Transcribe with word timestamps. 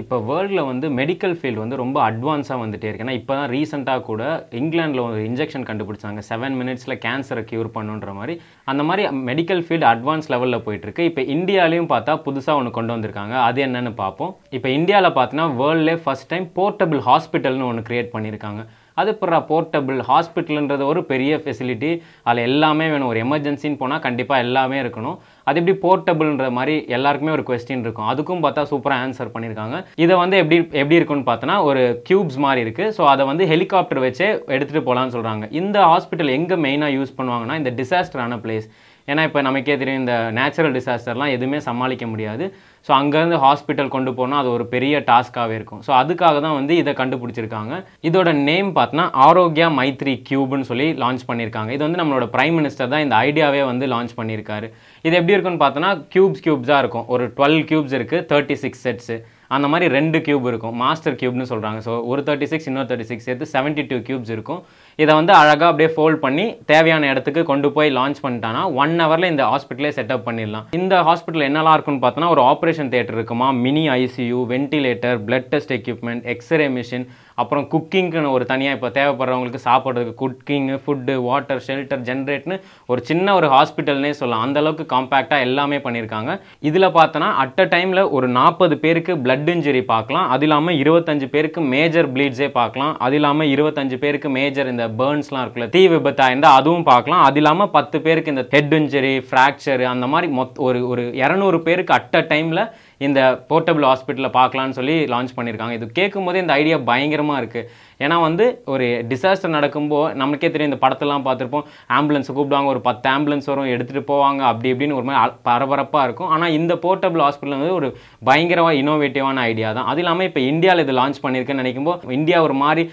இப்போ 0.00 0.16
வேர்ல்டில் 0.28 0.68
வந்து 0.68 0.86
மெடிக்கல் 0.98 1.34
ஃபீல்டு 1.38 1.60
வந்து 1.62 1.78
ரொம்ப 1.80 1.98
அட்வான்ஸாக 2.08 2.58
வந்துட்டே 2.62 2.86
இருக்கு. 2.88 3.04
ஏன்னா 3.06 3.16
இப்போ 3.20 3.32
தான் 3.38 3.48
ரீசெண்டாக 3.54 4.04
கூட 4.08 4.22
இங்கிலாண்டில் 4.60 5.02
ஒரு 5.06 5.20
இன்ஜெக்ஷன் 5.28 5.66
கண்டுபிடிச்சாங்க. 5.70 6.20
செவன் 6.30 6.56
மினிட்ஸில் 6.60 6.96
கேன்சரை 7.06 7.42
க்யூர் 7.50 7.70
பண்ணுன்ற 7.76 8.12
மாதிரி. 8.18 8.34
அந்த 8.72 8.82
மாதிரி 8.88 9.04
மெடிக்கல் 9.30 9.62
ஃபீல்டு 9.66 9.88
அட்வான்ஸ் 9.92 10.30
லெவலில் 10.34 10.64
போயிட்டுருக்கு. 10.66 11.08
இப்போ 11.10 11.22
இந்தியாலையும் 11.36 11.90
பார்த்தா 11.94 12.14
புதுசாக 12.26 12.60
ஒன்று 12.60 12.76
கொண்டு 12.78 12.94
வந்திருக்காங்க. 12.96 13.36
அது 13.48 13.64
என்னென்னு 13.68 13.94
பார்ப்போம். 14.04 14.34
இப்போ 14.58 14.70
இந்தியாவில் 14.78 15.16
பார்த்தீங்கன்னா 15.18 15.48
வேர்ல்ட்லே 15.62 15.96
ஃபஸ்ட் 16.04 16.30
டைம் 16.34 16.46
போர்ட்டபிள் 16.60 17.02
ஹாஸ்பிட்டல்னு 17.10 17.70
ஒன்று 17.70 17.88
க்ரியேட் 17.90 18.14
பண்ணியிருக்காங்க. 18.16 18.62
அது 19.00 19.12
இப்போ 19.14 19.40
போர்ட்டபிள் 19.50 19.98
ஹாஸ்பிட்டல்ன்றது 20.10 20.84
ஒரு 20.92 21.00
பெரிய 21.12 21.32
ஃபெசிலிட்டி 21.42 21.90
அதில் 22.28 22.46
எல்லாமே 22.48 22.86
வேணும். 22.92 23.10
ஒரு 23.12 23.20
எமர்ஜென்சின்னு 23.26 23.80
போனால் 23.82 24.02
கண்டிப்பாக 24.06 24.44
எல்லாமே 24.46 24.78
இருக்கணும். 24.82 25.16
அது 25.48 25.58
எப்படி 25.60 25.74
போர்ட்டபிள்ன்ற 25.84 26.46
மாதிரி 26.58 26.74
எல்லாருக்குமே 26.96 27.34
ஒரு 27.36 27.44
கொஸ்டின் 27.50 27.84
இருக்கும். 27.86 28.08
அதுக்கும் 28.12 28.42
பார்த்தா 28.44 28.64
சூப்பராக 28.72 29.04
ஆன்சர் 29.06 29.32
பண்ணியிருக்காங்க 29.34 29.76
இதை 30.04 30.14
வந்து 30.22 30.36
எப்படி 30.42 30.58
எப்படி 30.82 30.98
இருக்குன்னு 30.98 31.28
பார்த்தோன்னா 31.30 31.56
ஒரு 31.70 31.82
கியூப்ஸ் 32.08 32.38
மாதிரி 32.46 32.62
இருக்குது 32.66 32.92
ஸோ 32.98 33.04
அதை 33.12 33.24
வந்து 33.30 33.46
ஹெலிகாப்டர் 33.52 34.04
வச்சே 34.06 34.28
எடுத்துகிட்டு 34.56 34.86
போகலான்னு 34.88 35.14
சொல்கிறாங்க 35.16 35.46
இந்த 35.62 35.78
ஹாஸ்பிட்டல் 35.92 36.34
எங்கே 36.38 36.58
மெயினாக 36.66 36.96
யூஸ் 36.98 37.16
பண்ணுவாங்கன்னா 37.20 37.58
இந்த 37.62 37.72
டிசாஸ்டரான 37.80 38.38
பிளேஸ் 38.44 38.68
ஏன்னா 39.12 39.22
இப்போ 39.28 39.40
நமக்கே 39.46 39.76
தெரியும் 39.80 40.00
இந்த 40.02 40.14
நேச்சுரல் 40.38 40.74
டிசாஸ்டர்லாம் 40.76 41.32
எதுவுமே 41.36 41.58
சமாளிக்க 41.68 42.06
முடியாது. 42.12 42.44
ஸோ 42.86 42.90
அங்கேருந்து 42.98 43.38
ஹாஸ்பிட்டல் 43.44 43.92
கொண்டு 43.94 44.10
போனால் 44.18 44.40
அது 44.42 44.50
ஒரு 44.56 44.64
பெரிய 44.74 44.98
டாஸ்க்காகவே 45.10 45.54
இருக்கும். 45.58 45.80
ஸோ 45.86 45.92
அதுக்காக 46.00 46.36
தான் 46.46 46.56
வந்து 46.58 46.74
இதை 46.82 46.92
கண்டுபிடிச்சிருக்காங்க. 47.00 47.74
இதோட 48.08 48.32
நேம் 48.48 48.70
பார்த்தோன்னா 48.78 49.06
ஆரோக்கியா 49.28 49.68
மைத்ரி 49.78 50.14
கியூப்னு 50.28 50.68
சொல்லி 50.70 50.88
லான்ச் 51.04 51.24
பண்ணியிருக்காங்க. 51.30 51.72
இது 51.76 51.82
வந்து 51.86 52.00
நம்மளோட 52.02 52.28
பிரைம் 52.36 52.56
மினிஸ்டர் 52.60 52.92
தான் 52.94 53.04
இந்த 53.06 53.16
ஐடியாவே 53.28 53.64
வந்து 53.72 53.88
லான்ச் 53.94 54.14
பண்ணியிருக்காரு. 54.20 54.68
இது 55.06 55.14
எப்படி 55.20 55.36
இருக்குன்னு 55.36 55.64
பார்த்தோன்னா 55.64 55.92
கியூப்ஸ் 56.14 56.44
கியூப்ஸாக 56.46 56.82
இருக்கும். 56.84 57.08
ஒரு 57.16 57.26
டுவெல் 57.38 57.60
கியூப்ஸ் 57.72 57.96
இருக்குது 58.00 58.26
தேர்ட்டி 58.32 58.58
சிக்ஸ் 58.64 58.84
செட்ஸு 58.86 59.18
அந்த 59.56 59.66
மாதிரி 59.72 59.86
ரெண்டு 59.96 60.18
கியூப் 60.26 60.46
இருக்கும். 60.50 60.74
மாஸ்டர் 60.82 61.16
கியூப்னு 61.20 61.46
சொல்கிறாங்க 61.52 61.80
ஸோ 61.86 61.92
ஒரு 62.10 62.22
தேர்ட்டி 62.28 62.48
சிக்ஸ் 62.52 62.68
இன்னொரு 62.70 62.88
தேர்ட்டி 62.90 63.08
சிக்ஸ் 63.10 63.26
சேர்த்து 63.28 63.46
செவன்ட்டி 63.54 63.84
டூ 63.90 63.98
கியூப்ஸ் 64.08 64.32
இருக்கும். 64.36 64.60
இதை 65.02 65.12
வந்து 65.20 65.32
அழகாக 65.40 65.68
அப்படியே 65.70 65.90
ஃபோல்ட் 65.96 66.20
பண்ணி 66.24 66.46
தேவையான 66.72 67.08
இடத்துக்கு 67.12 67.44
கொண்டு 67.52 67.70
போய் 67.76 67.90
லான்ச் 67.98 68.20
பண்ணிட்டானா 68.24 68.62
ஒன் 68.82 68.94
ஹவரில் 69.04 69.30
இந்த 69.32 69.44
ஹாஸ்பிட்டலே 69.52 69.92
செட்டப் 69.98 70.26
பண்ணிடலாம். 70.28 70.66
இந்த 70.80 70.96
ஹாஸ்பிட்டல் 71.08 71.46
என்னெல்லாம் 71.48 71.76
இருக்குன்னு 71.78 72.04
பார்த்தோன்னா 72.04 72.32
ஒரு 72.34 72.44
ஆப்ரேஷன் 72.52 72.92
தேட்டர் 72.96 73.18
இருக்குமா? 73.18 73.48
Mini 73.64 73.84
ICU 74.00 74.40
ventilator 74.54 75.18
blood 75.28 75.48
test 75.54 75.74
equipment 75.78 76.28
X-ray 76.34 76.68
machine 76.76 77.06
அப்புறம் 77.42 77.66
குக்கிங்க்குன்னு 77.72 78.34
ஒரு 78.36 78.44
தனியாக 78.52 78.76
இப்போ 78.76 78.88
தேவைப்படுறவங்களுக்கு 78.98 79.60
சாப்பிட்றதுக்கு 79.68 80.14
குக்கிங்கு 80.22 80.76
ஃபுட்டு 80.84 81.14
வாட்டர் 81.28 81.62
ஷெல்டர் 81.66 82.04
ஜென்ரேட்னு 82.08 82.56
ஒரு 82.92 83.00
சின்ன 83.10 83.34
ஒரு 83.38 83.48
ஹாஸ்பிட்டல்னே 83.54 84.12
சொல்லலாம். 84.20 84.44
அந்த 84.46 84.58
அளவுக்கு 84.62 84.86
காம்பேக்டாக 84.94 85.46
எல்லாமே 85.48 85.78
பண்ணியிருக்காங்க 85.86 86.30
இதில் 86.70 86.94
பார்த்தோன்னா 86.98 87.30
அட் 87.44 87.62
அ 87.64 87.66
டைமில் 87.74 88.02
ஒரு 88.18 88.28
நாற்பது 88.38 88.76
பேருக்கு 88.84 89.14
பிளட் 89.26 89.50
இன்ஜுரி 89.54 89.82
பார்க்கலாம். 89.92 90.26
அது 90.36 90.46
இல்லாமல் 90.48 90.78
இருபத்தஞ்சு 90.82 91.28
பேருக்கு 91.34 91.62
மேஜர் 91.74 92.10
ப்ளீட்ஸே 92.16 92.50
பார்க்கலாம். 92.60 92.92
அது 93.06 93.16
இல்லாமல் 93.20 93.50
இருபத்தஞ்சு 93.54 93.98
பேருக்கு 94.04 94.30
மேஜர் 94.38 94.72
இந்த 94.74 94.86
பேர்ன்ஸ்லாம் 95.00 95.44
இருக்குல்ல 95.44 95.68
தீ 95.76 95.82
விபத்தாக 95.94 96.32
இருந்தால் 96.32 96.58
அதுவும் 96.60 96.88
பார்க்கலாம். 96.92 97.24
அது 97.28 97.40
இல்லாமல் 97.42 97.72
பத்து 97.78 97.96
பேருக்கு 98.06 98.34
இந்த 98.34 98.46
ஹெட் 98.54 98.76
இன்ஜுரி 98.80 99.14
ஃப்ராக்சர் 99.30 99.84
அந்த 99.94 100.08
மாதிரி 100.14 100.28
மொத் 100.38 100.60
ஒரு 100.68 100.80
ஒரு 100.92 101.04
இரநூறு 101.24 101.60
பேருக்கு 101.66 101.96
அட் 101.98 102.16
அ 102.20 102.24
டைமில் 102.32 102.62
இந்த 103.06 103.20
போர்ட்டபிள் 103.50 103.84
ஹாஸ்பிட்டலில் 103.90 104.36
பார்க்கலான்னு 104.38 104.76
சொல்லி 104.78 104.94
லான்ச் 105.12 105.34
பண்ணியிருக்காங்க. 105.36 105.74
இது 105.78 105.86
கேட்கும் 105.98 106.26
போதே 106.28 106.42
இந்த 106.44 106.54
ஐடியா 106.60 106.78
பயங்கரமாக 106.90 107.40
இருக்குது 107.42 107.68
ஏன்னா 108.04 108.16
வந்து 108.26 108.44
ஒரு 108.72 108.86
டிசாஸ்டர் 109.10 109.54
நடக்கும்போது 109.56 110.14
நமக்கே 110.22 110.50
தெரியும் 110.52 110.70
இந்த 110.70 110.80
படத்தெல்லாம் 110.84 111.24
பார்த்துருப்போம். 111.28 111.64
ஆம்புலன்ஸ் 111.98 112.30
கூப்பிடுவாங்க 112.36 112.70
ஒரு 112.74 112.82
பத்து 112.88 113.08
ஆம்புலன்ஸ் 113.14 113.48
வரும் 113.52 113.70
எடுத்துகிட்டு 113.74 114.10
போவாங்க 114.12 114.42
அப்படி 114.50 114.70
இப்படின்னு 114.72 114.98
ஒரு 115.00 115.06
மாதிரி 115.08 115.34
பரபரப்பாக 115.48 116.04
இருக்கும். 116.08 116.30
ஆனால் 116.36 116.54
இந்த 116.58 116.72
போர்ட்டபிள் 116.84 117.24
ஹாஸ்பிட்டல் 117.26 117.56
வந்து 117.58 117.76
ஒரு 117.80 117.90
பயங்கரமாக 118.30 118.80
இனோவேட்டிவான 118.82 119.44
ஐடியா 119.50 119.70
தான். 119.78 119.88
அது 119.92 120.02
இல்லாமல் 120.02 120.28
இப்போ 120.30 120.42
இந்தியாவில் 120.52 120.84
இது 120.86 120.94
லான்ச் 121.00 121.22
பண்ணியிருக்கேன்னு 121.24 121.62
நினைக்கும்போது 121.64 122.16
இந்தியா 122.18 122.40
ஒரு 122.48 122.56
மாதிரி 122.62 122.84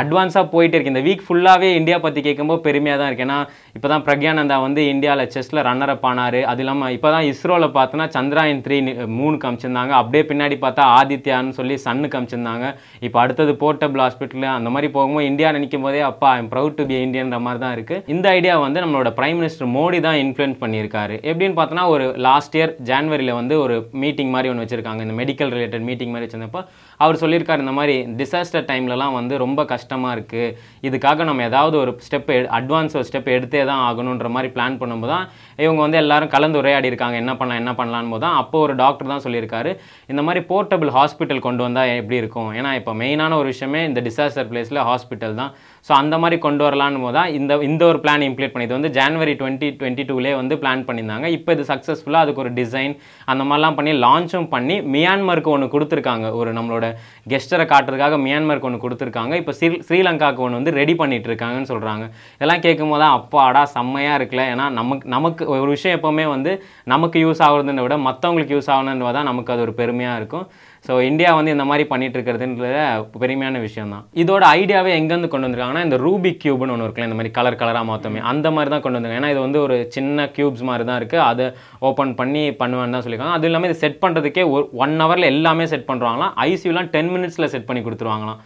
அட்வான்ஸாக 0.00 0.46
போயிட்டு 0.54 0.76
இருக்கு. 0.76 0.94
இந்த 0.94 1.04
வீக் 1.08 1.24
ஃபுல்லாகவே 1.28 1.70
இந்தியா 1.80 1.98
பற்றி 2.06 2.22
கேட்கும்போது 2.28 2.62
பெருமையாக 2.66 3.00
தான் 3.02 3.10
இருக்குது 3.10 3.28
ஏன்னா 3.28 3.38
இப்போ 3.76 3.88
தான் 3.94 4.04
பிரக்யானந்தா 4.08 4.58
வந்து 4.66 4.80
இந்தியாவில் 4.94 5.30
செஸ்ஸில் 5.36 5.62
ரன்னர் 5.68 5.94
அப் 5.94 6.06
ஆனார். 6.10 6.40
அது 6.52 6.62
இல்லாமல் 6.64 6.94
இப்போ 6.96 7.08
தான் 7.16 7.26
இஸ்ரோவில் 7.32 7.68
பார்த்தோன்னா 7.78 8.08
சந்திராயன் 8.16 8.62
த்ரீ 8.66 8.78
மூணு 9.20 9.36
காமிச்சிருந்தாங்க 9.44 9.94
அப்படியே 10.00 10.24
பின்னாடி 10.32 10.58
பார்த்தா 10.66 10.84
ஆதித்யான்னு 10.98 11.56
சொல்லி 11.60 11.76
சன்னு 11.86 12.12
காமிச்சிருந்தாங்க 12.16 12.66
இப்போ 13.06 13.18
அடுத்தது 13.24 13.54
போர்ட்டபிள் 13.64 14.02
ஹாஸ்பிட்டல் 14.04 14.31
அந்த 14.58 14.70
மாதிரி 14.74 14.88
போகும்போது 14.96 15.26
இந்தியா 15.30 15.48
நினைக்கும் 15.56 15.84
போதே 15.86 16.00
அப்பா 16.10 16.28
ஐம் 16.36 16.48
ப்ரௌட் 16.52 16.76
டு 16.78 16.84
பி 16.90 16.94
இந்தியன்ற 17.06 17.38
மாதிரி 17.46 17.60
தான் 17.64 17.74
இருக்குது 17.76 18.02
இந்த 18.14 18.26
ஐடியா 18.36 18.54
வந்து 18.64 18.82
நம்மளோட 18.84 19.10
பிரைம் 19.18 19.38
மினிஸ்டர் 19.40 19.70
மோடி 19.76 19.98
தான் 20.06 20.18
இன்ஃப்ளூயன்ஸ் 20.24 20.60
பண்ணியிருக்காரு. 20.62 21.14
எப்படின்னு 21.30 21.56
பார்த்தோன்னா 21.58 21.84
ஒரு 21.94 22.06
லாஸ்ட் 22.26 22.56
இயர் 22.58 22.72
ஜான்வரியில் 22.90 23.34
வந்து 23.40 23.54
ஒரு 23.64 23.76
மீட்டிங் 24.04 24.32
மாதிரி 24.34 24.50
ஒன்று 24.52 24.64
வச்சுருக்காங்க. 24.64 25.02
இந்த 25.06 25.16
மெடிக்கல் 25.20 25.52
ரிலேட்டட் 25.56 25.84
மீட்டிங் 25.88 26.12
மாதிரி 26.14 26.26
வச்சிருந்தப்போ 26.26 26.62
அவர் 27.04 27.20
சொல்லியிருக்காரு 27.22 27.64
இந்த 27.64 27.74
மாதிரி 27.78 27.94
டிசாஸ்டர் 28.20 28.66
டைம்லலாம் 28.70 29.16
வந்து 29.18 29.34
ரொம்ப 29.44 29.60
கஷ்டமாக 29.74 30.14
இருக்குது 30.16 30.54
இதுக்காக 30.88 31.24
நம்ம 31.30 31.44
ஏதாவது 31.50 31.76
ஒரு 31.82 31.94
ஸ்டெப் 32.06 32.30
அட்வான்ஸ் 32.58 32.96
ஒரு 33.00 33.06
ஸ்டெப் 33.10 33.30
எடுத்தே 33.36 33.64
தான் 33.70 33.82
ஆகணுன்ற 33.88 34.30
மாதிரி 34.36 34.50
பிளான் 34.56 34.80
பண்ணும்போது 34.82 35.12
தான் 35.14 35.26
இவங்க 35.64 35.80
வந்து 35.86 36.00
எல்லாரும் 36.02 36.32
கலந்து 36.36 36.60
உரையாடி 36.62 36.90
இருக்காங்க. 36.92 37.16
என்ன 37.22 37.34
பண்ணலாம் 37.40 37.60
என்ன 37.62 37.74
பண்ணலான்னு 37.78 38.12
போது 38.14 38.24
தான் 38.26 38.36
அப்போ 38.42 38.58
ஒரு 38.66 38.74
டாக்டர் 38.82 39.12
தான் 39.12 39.24
சொல்லியிருக்காரு. 39.26 39.72
இந்த 40.12 40.22
மாதிரி 40.26 40.42
போர்ட்டபிள் 40.50 40.92
ஹாஸ்பிட்டல் 40.98 41.44
கொண்டு 41.46 41.62
வந்தால் 41.66 41.94
எப்படி 42.00 42.20
இருக்கும்? 42.22 42.50
ஏன்னா 42.58 42.72
இப்போ 42.80 42.94
மெயினான 43.02 43.36
ஒரு 43.42 43.48
விஷயமே 43.52 43.82
இந்த 43.88 44.00
டிசாஸ்டர் 44.00 44.20
பிளேஸில் 44.50 44.86
ஹாஸ்பிட்டல் 44.90 45.34
தான். 45.34 45.52
ஸோ 45.88 45.92
அந்த 46.00 46.14
மாதிரி 46.22 46.36
கொண்டு 46.46 46.62
வரலான்னு 46.66 46.98
போது 47.04 47.16
தான் 47.18 47.30
இந்த 47.38 47.52
இந்த 47.68 47.82
ஒரு 47.90 47.98
பிளான் 48.02 48.24
இம்ப்ளீட் 48.26 48.52
பண்ணி 48.52 48.66
இது 48.68 48.76
வந்து 48.78 48.90
ஜான்வரி 48.96 49.32
டுவெண்ட்டி 49.40 49.68
டுவெண்ட்டி 49.80 50.04
டூலே 50.10 50.32
வந்து 50.40 50.54
பிளான் 50.62 50.84
பண்ணியிருந்தாங்க. 50.88 51.26
இப்போ 51.36 51.50
இது 51.56 51.64
சக்ஸஸ்ஃபுல்லாக 51.70 52.24
அதுக்கு 52.24 52.42
ஒரு 52.44 52.50
டிசைன் 52.58 52.94
அந்த 53.32 53.42
மாதிரிலாம் 53.48 53.76
பண்ணி 53.78 53.92
லான்ச்சும் 54.04 54.48
பண்ணி 54.54 54.76
மியான்மருக்கு 54.94 55.52
ஒன்று 55.54 55.68
கொடுத்துருக்காங்க. 55.74 56.26
ஒரு 56.40 56.52
நம்மளோட 56.58 56.88
கெஸ்டரை 57.32 57.66
காட்டுறதுக்காக 57.72 58.18
மியான்மருக்கு 58.26 58.68
ஒன்று 58.70 58.82
கொடுத்துருக்காங்க. 58.84 59.34
இப்போ 59.42 59.54
ஸ்ரீ 59.60 59.70
ஸ்ரீலங்காவுக்கு 59.88 60.44
ஒன்று 60.46 60.60
வந்து 60.60 60.76
ரெடி 60.80 60.96
பண்ணிட்டு 61.02 61.30
இருக்காங்கன்னு 61.32 61.70
சொல்கிறாங்க 61.72 62.04
இதெல்லாம் 62.36 62.64
கேட்கும் 62.66 62.92
போது 62.94 63.06
அப்பாடா 63.18 63.64
செம்மையாக 63.76 64.18
இருக்குல்ல. 64.20 64.44
ஏன்னா 64.54 64.66
நமக்கு 64.80 65.08
நமக்கு 65.16 65.42
ஒரு 65.54 65.70
விஷயம் 65.76 65.96
எப்போவுமே 65.98 66.26
வந்து 66.36 66.52
நமக்கு 66.94 67.18
யூஸ் 67.26 67.42
ஆகுறதுன்னு 67.48 67.86
விட 67.86 67.98
மற்றவங்களுக்கு 68.08 68.56
யூஸ் 68.58 68.70
ஆகணுன்னு 68.76 69.16
தான் 69.18 69.30
நமக்கு 69.30 69.52
அது 69.56 69.64
ஒரு 69.66 69.74
பெருமையாக 69.80 70.20
இருக்கும். 70.20 70.46
ஸோ 70.86 70.92
இந்தியா 71.08 71.30
வந்து 71.38 71.52
இந்த 71.54 71.64
மாதிரி 71.70 71.84
பண்ணிட்டு 71.90 72.16
இருக்கிறதுன்றது 72.18 72.80
பெருமையான 73.22 73.58
விஷயம் 73.66 73.92
தான். 73.94 74.04
இதோட 74.22 74.44
ஐடியாவே 74.60 74.92
எங்கேருந்து 75.00 75.30
கொண்டு 75.34 75.48
வந்திருக்காங்கன்னா 75.72 75.88
இந்த 75.88 75.98
ரூபிக் 76.06 76.40
கியூப்னு 76.42 76.74
ஒன்று 76.74 76.86
இருக்குல்ல 76.86 77.08
இந்த 77.08 77.18
மாதிரி 77.18 77.32
கலர் 77.38 77.60
கலராக 77.60 77.86
மொத்தமே. 77.92 78.20
அந்த 78.32 78.46
மாதிரி 78.56 78.70
தான் 78.74 78.82
கொண்டு 78.84 78.98
வந்திருக்காங்க. 78.98 79.22
ஏன்னா 79.22 79.32
இது 79.34 79.40
வந்து 79.46 79.58
ஒரு 79.66 79.76
சின்ன 79.96 80.26
கியூப்ஸ் 80.36 80.64
மாதிரி 80.68 80.84
தான் 80.88 80.98
இருக்குது 81.00 81.24
அதை 81.30 81.46
ஓப்பன் 81.88 82.12
பண்ணி 82.20 82.42
பண்ணுவேன்னு 82.62 82.94
தான் 82.96 83.04
சொல்லியிருக்காங்க. 83.06 83.38
அது 83.38 83.48
இல்லாமல் 83.50 83.70
இது 83.70 83.82
செட் 83.84 84.02
பண்ணுறதுக்கே 84.04 84.44
ஒரு 84.54 84.64
ஒன் 84.84 84.96
ஹவரில் 85.04 85.30
எல்லாமே 85.32 85.66
செட் 85.72 85.88
பண்ணுறாங்களாம் 85.90 86.34
ஐசியூலாம் 86.50 86.90
டென் 86.96 87.12
மினிட்ஸில் 87.14 87.52
செட் 87.54 87.68
பண்ணி 87.70 87.82
கொடுத்துருவாங்களாம். 87.88 88.40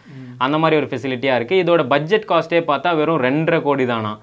அந்த 0.47 0.56
மாதிரி 0.62 0.78
ஒரு 0.81 0.88
ஃபெசிலிட்டியாக 0.92 1.38
இருக்குது 1.41 1.62
இதோட 1.65 1.82
பட்ஜெட் 1.92 2.31
காஸ்ட்டே 2.32 2.62
பார்த்தா 2.72 2.91
வெறும் 3.03 3.22
ரெண்டரை 3.28 3.60
கோடி 3.69 3.86
தானா. 3.92 4.15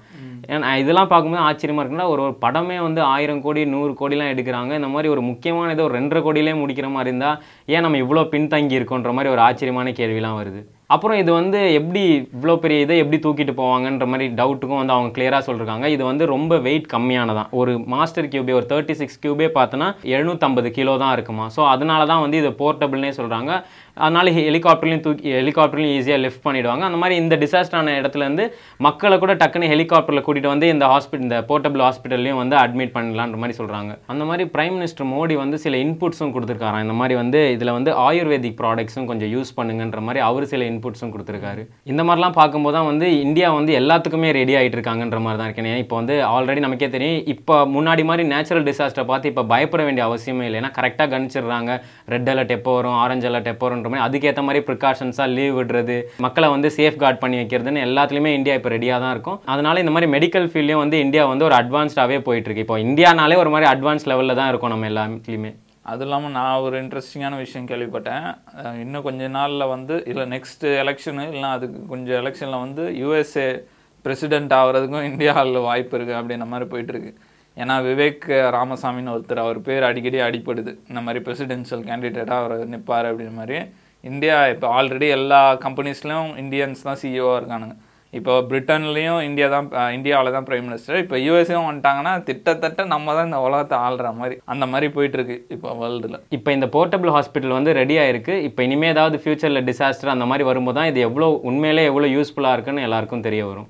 ஏன்னா 0.54 0.70
இதெல்லாம் 0.80 1.10
பார்க்கும்போது 1.10 1.44
ஆச்சரியமாக 1.48 1.82
இருக்குன்னா 1.82 2.08
ஒரு 2.14 2.20
ஒரு 2.24 2.34
படமே 2.42 2.76
வந்து 2.86 3.00
ஆயிரம் 3.12 3.40
கோடி 3.44 3.60
நூறு 3.74 3.92
கோடிலாம் 4.00 4.32
எடுக்கிறாங்க. 4.32 4.72
இந்த 4.80 4.88
மாதிரி 4.94 5.08
ஒரு 5.14 5.22
முக்கியமான 5.28 5.72
ஏதோ 5.76 5.86
ஒரு 5.88 5.96
ரெண்டரை 5.98 6.20
கோடியிலே 6.26 6.54
முடிக்கிற 6.62 6.88
மாதிரி 6.96 7.10
இருந்தால் 7.12 7.38
ஏன் 7.74 7.84
நம்ம 7.86 8.00
இவ்வளோ 8.04 8.24
பின்தங்கி 8.34 8.78
இருக்கோன்ற 8.78 9.12
மாதிரி 9.18 9.32
ஒரு 9.34 9.42
ஆச்சரியமான 9.46 9.94
கேள்விலாம் 10.00 10.38
வருது. 10.40 10.60
அப்புறம் 10.94 11.20
இது 11.22 11.30
வந்து 11.38 11.60
எப்படி 11.78 12.02
இவ்வளோ 12.36 12.56
பெரிய 12.64 12.84
இதை 12.86 12.96
எப்படி 13.02 13.18
தூக்கிட்டு 13.26 13.54
போவாங்கன்ற 13.60 14.06
மாதிரி 14.12 14.26
டவுட்டுக்கும் 14.40 14.80
வந்து 14.80 14.96
அவங்க 14.96 15.12
கிளியராக 15.16 15.42
சொல்லியிருக்காங்க 15.46 15.86
இது 15.94 16.02
வந்து 16.10 16.24
ரொம்ப 16.34 16.58
வெயிட் 16.66 16.90
கம்மியானதான். 16.94 17.48
ஒரு 17.60 17.72
மாஸ்டர் 17.94 18.30
கியூபே 18.32 18.56
ஒரு 18.60 18.68
தேர்ட்டி 18.72 18.96
சிக்ஸ் 19.00 19.22
கியூபே 19.22 19.48
பார்த்தோன்னா 19.58 19.88
எழுநூற்றம்பது 20.16 20.70
கிலோ 20.78 20.96
தான் 21.04 21.14
இருக்குமா? 21.16 21.46
ஸோ 21.56 21.62
அதனால 21.74 22.02
தான் 22.12 22.22
வந்து 22.26 22.40
இது 22.42 22.52
போர்ட்டபிள்னே 22.62 23.12
சொல்கிறாங்க 23.20 23.50
அதனால 24.04 24.30
ஹெலிகாப்டர்லையும் 24.36 25.02
தூக்கி 25.02 25.32
ஹெலிகாப்டர்லையும் 25.38 25.96
ஈஸியாக 25.98 26.20
லிஃப்ட் 26.22 26.44
பண்ணிடுவாங்க. 26.46 26.82
அந்த 26.88 26.98
மாதிரி 27.00 27.14
இந்த 27.22 27.34
டிசாஸ்டரான 27.42 27.92
இடத்துலேருந்து 28.00 28.44
மக்களை 28.86 29.16
கூட 29.24 29.32
டக்குன்னு 29.42 29.68
ஹெலிகாப்டரில் 29.72 30.24
கூட்டிகிட்டு 30.26 30.52
வந்து 30.52 30.68
இந்த 30.74 30.84
ஹாஸ்பிட்டல் 30.92 31.26
இந்த 31.26 31.38
போர்ட்டபிள் 31.50 31.82
ஹாஸ்பிட்டல்லையும் 31.86 32.40
வந்து 32.42 32.56
அட்மிட் 32.62 32.94
பண்ணலான்ற 32.96 33.38
மாதிரி 33.42 33.56
சொல்கிறாங்க 33.60 33.92
அந்த 34.14 34.24
மாதிரி 34.30 34.44
பிரைம் 34.56 34.74
மினிஸ்டர் 34.78 35.08
மோடி 35.12 35.36
வந்து 35.42 35.58
சில 35.64 35.76
இன்புட்ஸும் 35.84 36.34
கொடுத்துருக்காராம். 36.36 36.84
இந்த 36.86 36.96
மாதிரி 37.00 37.16
வந்து 37.22 37.42
இதில் 37.56 37.74
வந்து 37.78 37.92
ஆயுர்வேதிக் 38.08 38.58
ப்ராடக்ட்ஸும் 38.62 39.08
கொஞ்சம் 39.12 39.32
யூஸ் 39.36 39.52
பண்ணுங்கன்ற 39.60 40.02
மாதிரி 40.08 40.22
அவர் 40.30 40.50
சில 40.54 40.64
இன்புட்ஸும் 40.84 41.12
கொடுத்துருக்காரு. 41.14 41.62
இந்த 41.92 42.02
மாதிரிலாம் 42.06 42.36
பார்க்கும்போது 42.38 42.74
தான் 42.76 42.88
வந்து 42.90 43.06
இந்தியா 43.24 43.48
வந்து 43.58 43.72
எல்லாத்துக்குமே 43.80 44.28
ரெடி 44.38 44.54
ஆகிட்டு 44.58 44.76
இருக்காங்கன்ற 44.78 45.18
மாதிரி 45.26 45.38
தான் 45.40 45.48
இருக்கேன். 45.48 45.80
இப்போ 45.84 45.94
வந்து 46.00 46.14
ஆல்ரெடி 46.34 46.60
நமக்கே 46.64 46.88
தெரியும். 46.94 47.20
இப்போ 47.34 47.54
முன்னாடி 47.74 48.02
மாதிரி 48.10 48.24
நேச்சுரல் 48.32 48.66
டிசாஸ்டர் 48.68 49.08
பார்த்து 49.10 49.30
இப்போ 49.32 49.44
பயப்பட 49.52 49.82
வேண்டிய 49.86 50.04
அவசியமே 50.08 50.46
இல்லை. 50.48 50.58
ஏன்னா 50.62 50.72
கரெக்டாக 50.78 51.08
கணிச்சிடுறாங்க. 51.14 51.70
ரெட் 52.14 52.30
அலர்ட் 52.32 52.54
எப்போ 52.58 52.74
வரும் 52.78 52.98
ஆரஞ்சு 53.02 53.28
அலர்ட் 53.30 53.50
எப்போ 53.54 53.66
வரும்ன்ற 53.68 53.90
மாதிரி. 53.92 54.04
அதுக்கேற்ற 54.08 54.44
மாதிரி 54.48 54.62
ப்ரிகாஷன்ஸாக 54.68 55.28
லீவ் 55.36 55.56
விடுறது 55.60 55.98
மக்களை 56.26 56.50
வந்து 56.54 56.70
சேஃப் 56.78 57.00
கார்ட் 57.04 57.22
பண்ணி 57.24 57.38
வைக்கிறதுன்னு 57.42 57.84
எல்லாத்துலேயுமே 57.88 58.32
இந்தியா 58.38 58.56
இப்போ 58.60 58.72
ரெடியாக 58.76 59.00
தான் 59.06 59.14
இருக்கும். 59.16 59.40
அதனால 59.54 59.80
இந்த 59.84 59.94
மாதிரி 59.96 60.10
மெடிக்கல் 60.16 60.48
ஃபீல்ட்லேயும் 60.52 60.84
வந்து 60.84 60.98
இந்தியா 61.06 61.24
வந்து 61.32 61.48
ஒரு 61.50 61.56
அட்வான்ஸ்டாகவே 61.62 62.20
போயிட்டு 62.28 62.48
இருக்கு 62.50 62.66
இப்போ 62.66 62.78
இந்தியானாலே 62.86 63.40
ஒரு 63.44 63.52
மாதிரி 63.56 63.68
அட்வான்ஸ் 63.74 64.08
லெவலில் 64.12 64.38
தான் 64.40 64.50
இருக்கும் 64.52 64.74
நம்ம 64.74 64.90
எல்லாத்துலேயுமே. 64.92 65.52
அது 65.90 66.02
இல்லாமல் 66.04 66.34
நான் 66.36 66.62
ஒரு 66.66 66.76
இன்ட்ரெஸ்டிங்கான 66.82 67.38
விஷயம் 67.42 67.68
கேள்விப்பட்டேன். 67.70 68.26
இன்னும் 68.84 69.06
கொஞ்ச 69.06 69.28
நாளில் 69.36 69.70
வந்து 69.74 69.94
இல்லை 70.10 70.24
நெக்ஸ்ட்டு 70.34 70.72
எலெக்ஷனு 70.82 71.24
இல்லை 71.36 71.50
அதுக்கு 71.56 71.80
கொஞ்சம் 71.92 72.18
எலெக்ஷனில் 72.22 72.62
வந்து 72.64 72.84
யூஎஸ்ஏ 73.02 73.46
பிரசிடெண்ட் 74.06 74.54
ஆகிறதுக்கும் 74.60 75.08
இந்தியாவில் 75.10 75.64
வாய்ப்பு 75.68 75.94
இருக்குது 75.98 76.18
அப்படின்ற 76.20 76.46
மாதிரி 76.52 76.68
போயிட்டுருக்கு. 76.72 77.12
ஏன்னா 77.62 77.74
விவேக் 77.88 78.24
ராமசாமின்னு 78.58 79.14
ஒருத்தர் 79.16 79.44
அவர் 79.44 79.58
பேர் 79.66 79.88
அடிக்கடி 79.88 80.18
அடிப்படுது 80.28 80.72
இந்த 80.90 81.00
மாதிரி 81.06 81.22
பிரசிடென்ஷியல் 81.26 81.84
கேண்டிடேட்டாக 81.88 82.42
அவர் 82.42 82.72
நிற்பார் 82.74 83.08
அப்படின்ற 83.10 83.34
மாதிரி. 83.40 83.58
இந்தியா 84.10 84.36
இப்போ 84.52 84.68
ஆல்ரெடி 84.78 85.08
எல்லா 85.18 85.42
கம்பெனிஸ்லையும் 85.66 86.32
இந்தியன்ஸ் 86.42 86.86
தான் 86.88 86.98
சிஇஓவாக 87.02 87.38
இருக்கானுங்க. 87.40 87.76
இப்போ 88.18 88.32
பிரிட்டன்லேயும் 88.50 89.20
இந்தியா 89.28 89.46
தான் 89.54 89.68
இந்தியாவில் 89.96 90.34
தான் 90.36 90.46
பிரைம் 90.48 90.66
மினிஸ்டர் 90.68 91.00
இப்போ 91.04 91.16
யூஎஸ்ஏவும் 91.26 91.68
வந்துட்டாங்கன்னா 91.70 92.12
திட்டத்தட்ட 92.28 92.86
நம்ம 92.94 93.14
தான் 93.16 93.28
இந்த 93.30 93.40
உலகத்தை 93.46 93.76
ஆள்ற 93.86 94.12
மாதிரி 94.20 94.36
அந்த 94.54 94.64
மாதிரி 94.72 94.88
போயிட்டு 94.96 95.18
இருக்கு 95.18 95.36
இப்போ 95.56 95.70
வேர்ல்டில் 95.80 96.18
இப்போ 96.38 96.50
இந்த 96.56 96.66
போர்ட்டபிள் 96.74 97.14
ஹாஸ்பிட்டல் 97.16 97.56
வந்து 97.58 97.72
ரெடி 97.80 97.96
ஆயிருக்கு. 98.02 98.34
இப்போ 98.48 98.60
இனிமே 98.66 98.88
ஏதாவது 98.94 99.16
ஃபியூச்சரில் 99.22 99.64
டிசாஸ்டர் 99.68 100.14
அந்த 100.14 100.26
மாதிரி 100.30 100.44
வரும்போது 100.50 100.78
தான் 100.78 100.90
இது 100.90 101.00
எவ்வளோ 101.08 101.28
உண்மையிலே 101.50 101.84
எவ்வளோ 101.90 102.08
யூஸ்ஃபுல்லாக 102.16 102.56
இருக்குன்னு 102.56 102.86
எல்லாருக்கும் 102.88 103.24
தெரிய 103.26 103.42
வரும். 103.50 103.62